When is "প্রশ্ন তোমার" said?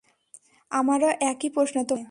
1.55-2.05